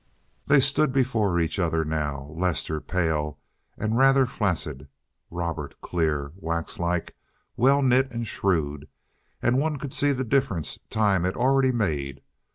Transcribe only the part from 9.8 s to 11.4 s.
see the difference time had